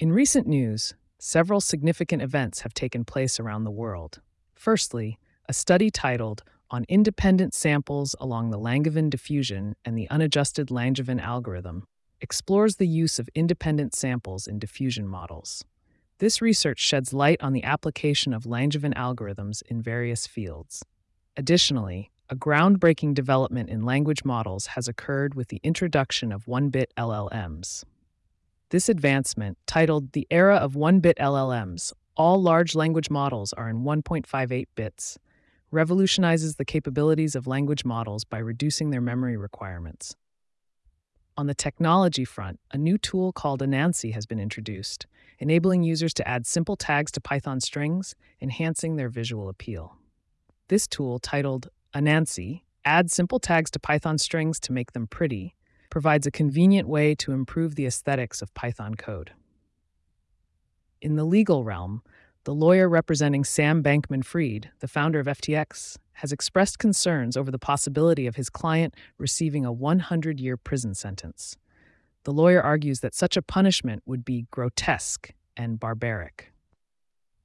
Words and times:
In 0.00 0.10
recent 0.10 0.48
news, 0.48 0.92
several 1.20 1.60
significant 1.60 2.20
events 2.20 2.62
have 2.62 2.74
taken 2.74 3.04
place 3.04 3.38
around 3.38 3.62
the 3.62 3.70
world. 3.70 4.20
Firstly, 4.52 5.20
a 5.48 5.52
study 5.52 5.88
titled 5.88 6.42
On 6.68 6.84
Independent 6.88 7.54
Samples 7.54 8.16
Along 8.18 8.50
the 8.50 8.58
Langevin 8.58 9.08
Diffusion 9.08 9.76
and 9.84 9.96
the 9.96 10.10
Unadjusted 10.10 10.66
Langevin 10.66 11.22
Algorithm 11.22 11.86
explores 12.20 12.74
the 12.76 12.88
use 12.88 13.20
of 13.20 13.28
independent 13.36 13.94
samples 13.94 14.48
in 14.48 14.58
diffusion 14.58 15.06
models. 15.06 15.64
This 16.18 16.42
research 16.42 16.80
sheds 16.80 17.12
light 17.12 17.40
on 17.40 17.52
the 17.52 17.62
application 17.62 18.34
of 18.34 18.46
Langevin 18.46 18.94
algorithms 18.94 19.62
in 19.68 19.80
various 19.80 20.26
fields. 20.26 20.84
Additionally, 21.36 22.10
a 22.28 22.34
groundbreaking 22.34 23.14
development 23.14 23.70
in 23.70 23.84
language 23.84 24.24
models 24.24 24.66
has 24.66 24.88
occurred 24.88 25.36
with 25.36 25.48
the 25.48 25.60
introduction 25.62 26.32
of 26.32 26.48
one 26.48 26.70
bit 26.70 26.92
LLMs. 26.96 27.84
This 28.74 28.88
advancement, 28.88 29.56
titled 29.68 30.14
The 30.14 30.26
Era 30.32 30.56
of 30.56 30.74
One 30.74 30.98
Bit 30.98 31.16
LLMs 31.18 31.92
All 32.16 32.42
Large 32.42 32.74
Language 32.74 33.08
Models 33.08 33.52
Are 33.52 33.68
in 33.68 33.84
1.58 33.84 34.66
Bits, 34.74 35.16
revolutionizes 35.70 36.56
the 36.56 36.64
capabilities 36.64 37.36
of 37.36 37.46
language 37.46 37.84
models 37.84 38.24
by 38.24 38.38
reducing 38.38 38.90
their 38.90 39.00
memory 39.00 39.36
requirements. 39.36 40.16
On 41.36 41.46
the 41.46 41.54
technology 41.54 42.24
front, 42.24 42.58
a 42.72 42.76
new 42.76 42.98
tool 42.98 43.32
called 43.32 43.62
Anansi 43.62 44.12
has 44.12 44.26
been 44.26 44.40
introduced, 44.40 45.06
enabling 45.38 45.84
users 45.84 46.12
to 46.14 46.26
add 46.26 46.44
simple 46.44 46.74
tags 46.74 47.12
to 47.12 47.20
Python 47.20 47.60
strings, 47.60 48.16
enhancing 48.42 48.96
their 48.96 49.08
visual 49.08 49.48
appeal. 49.48 49.98
This 50.66 50.88
tool, 50.88 51.20
titled 51.20 51.68
Anansi, 51.94 52.62
adds 52.84 53.14
simple 53.14 53.38
tags 53.38 53.70
to 53.70 53.78
Python 53.78 54.18
strings 54.18 54.58
to 54.58 54.72
make 54.72 54.94
them 54.94 55.06
pretty, 55.06 55.54
provides 55.94 56.26
a 56.26 56.30
convenient 56.32 56.88
way 56.88 57.14
to 57.14 57.30
improve 57.30 57.76
the 57.76 57.86
aesthetics 57.86 58.42
of 58.42 58.52
Python 58.52 58.96
code. 58.96 59.30
In 61.00 61.14
the 61.14 61.22
legal 61.22 61.62
realm, 61.62 62.02
the 62.42 62.52
lawyer 62.52 62.88
representing 62.88 63.44
Sam 63.44 63.80
Bankman 63.80 64.24
Fried, 64.24 64.72
the 64.80 64.88
founder 64.88 65.20
of 65.20 65.28
FTX, 65.28 65.96
has 66.14 66.32
expressed 66.32 66.80
concerns 66.80 67.36
over 67.36 67.52
the 67.52 67.60
possibility 67.60 68.26
of 68.26 68.34
his 68.34 68.50
client 68.50 68.96
receiving 69.18 69.64
a 69.64 69.70
100 69.70 70.40
year 70.40 70.56
prison 70.56 70.96
sentence. 70.96 71.56
The 72.24 72.32
lawyer 72.32 72.60
argues 72.60 72.98
that 72.98 73.14
such 73.14 73.36
a 73.36 73.42
punishment 73.42 74.02
would 74.04 74.24
be 74.24 74.48
grotesque 74.50 75.30
and 75.56 75.78
barbaric. 75.78 76.52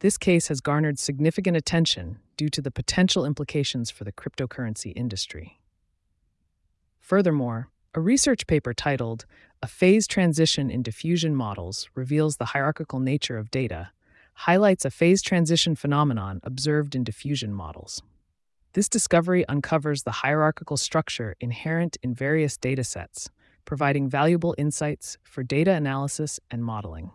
This 0.00 0.18
case 0.18 0.48
has 0.48 0.60
garnered 0.60 0.98
significant 0.98 1.56
attention 1.56 2.18
due 2.36 2.48
to 2.48 2.60
the 2.60 2.72
potential 2.72 3.24
implications 3.24 3.92
for 3.92 4.02
the 4.02 4.10
cryptocurrency 4.10 4.92
industry. 4.96 5.60
Furthermore, 6.98 7.68
a 7.94 8.00
research 8.00 8.46
paper 8.46 8.72
titled 8.72 9.26
A 9.62 9.66
Phase 9.66 10.06
Transition 10.06 10.70
in 10.70 10.82
Diffusion 10.82 11.34
Models 11.34 11.90
Reveals 11.94 12.38
the 12.38 12.46
Hierarchical 12.46 13.00
Nature 13.00 13.36
of 13.36 13.50
Data 13.50 13.90
highlights 14.34 14.86
a 14.86 14.90
phase 14.90 15.20
transition 15.20 15.76
phenomenon 15.76 16.40
observed 16.42 16.94
in 16.94 17.04
diffusion 17.04 17.52
models. 17.52 18.02
This 18.72 18.88
discovery 18.88 19.44
uncovers 19.46 20.04
the 20.04 20.10
hierarchical 20.10 20.78
structure 20.78 21.36
inherent 21.38 21.98
in 22.02 22.14
various 22.14 22.56
datasets, 22.56 23.28
providing 23.66 24.08
valuable 24.08 24.54
insights 24.56 25.18
for 25.22 25.42
data 25.42 25.72
analysis 25.72 26.40
and 26.50 26.64
modeling. 26.64 27.10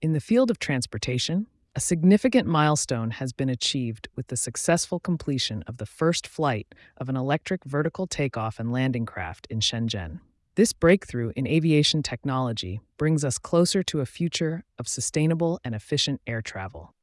In 0.00 0.14
the 0.14 0.20
field 0.20 0.50
of 0.50 0.58
transportation, 0.58 1.46
a 1.76 1.80
significant 1.80 2.48
milestone 2.48 3.10
has 3.10 3.34
been 3.34 3.50
achieved 3.50 4.08
with 4.16 4.28
the 4.28 4.36
successful 4.36 4.98
completion 4.98 5.62
of 5.66 5.76
the 5.76 5.84
first 5.84 6.26
flight 6.26 6.74
of 6.96 7.10
an 7.10 7.16
electric 7.16 7.62
vertical 7.64 8.06
takeoff 8.06 8.58
and 8.58 8.72
landing 8.72 9.04
craft 9.04 9.46
in 9.50 9.60
Shenzhen. 9.60 10.20
This 10.54 10.72
breakthrough 10.72 11.32
in 11.36 11.46
aviation 11.46 12.02
technology 12.02 12.80
brings 12.96 13.26
us 13.26 13.36
closer 13.36 13.82
to 13.82 14.00
a 14.00 14.06
future 14.06 14.64
of 14.78 14.88
sustainable 14.88 15.60
and 15.62 15.74
efficient 15.74 16.22
air 16.26 16.40
travel. 16.40 16.94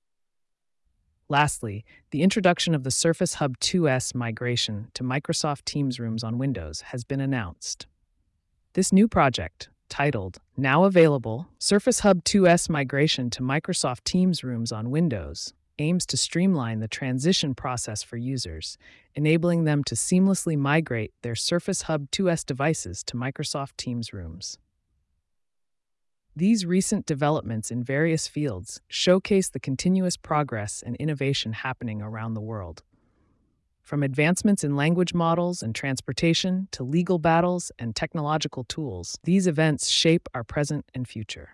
Lastly, 1.30 1.86
the 2.10 2.24
introduction 2.24 2.74
of 2.74 2.84
the 2.84 2.90
Surface 2.90 3.36
Hub 3.36 3.60
2S 3.60 4.16
migration 4.16 4.88
to 4.96 5.04
Microsoft 5.04 5.66
Teams 5.66 6.00
rooms 6.00 6.24
on 6.24 6.40
Windows 6.40 6.82
has 6.88 7.04
been 7.04 7.22
announced. 7.22 7.86
This 8.74 8.92
new 8.92 9.08
project, 9.08 9.70
titled 9.94 10.40
Now 10.58 10.86
Available 10.86 11.50
Surface 11.60 12.00
Hub 12.00 12.24
2S 12.24 12.68
Migration 12.68 13.30
to 13.30 13.44
Microsoft 13.44 14.04
Teams 14.06 14.44
Rooms 14.44 14.72
on 14.72 14.90
Windows, 14.90 15.54
aims 15.78 16.08
to 16.08 16.18
streamline 16.18 16.80
the 16.80 16.88
transition 16.88 17.54
process 17.54 18.02
for 18.02 18.18
users, 18.18 18.80
enabling 19.14 19.66
them 19.66 19.84
to 19.84 19.94
seamlessly 19.94 20.58
migrate 20.58 21.14
their 21.22 21.36
Surface 21.36 21.84
Hub 21.84 22.10
2S 22.10 22.44
devices 22.44 23.04
to 23.04 23.16
Microsoft 23.16 23.78
Teams 23.78 24.12
rooms. 24.12 24.58
These 26.36 26.66
recent 26.66 27.06
developments 27.06 27.70
in 27.70 27.84
various 27.84 28.28
fields 28.28 28.82
showcase 28.88 29.48
the 29.48 29.60
continuous 29.60 30.18
progress 30.18 30.82
and 30.84 30.96
innovation 30.96 31.54
happening 31.54 32.02
around 32.02 32.34
the 32.34 32.42
world. 32.42 32.82
From 33.84 34.02
advancements 34.02 34.64
in 34.64 34.78
language 34.78 35.14
models 35.14 35.62
and 35.62 35.76
transportation 35.76 36.70
to 36.72 36.86
legal 36.86 37.20
battles 37.20 37.70
and 37.78 37.94
technological 37.94 38.64
tools, 38.64 39.20
these 39.26 39.46
events 39.46 39.90
shape 39.90 40.30
our 40.34 40.46
present 40.46 40.86
and 40.94 41.06
future. 41.06 41.50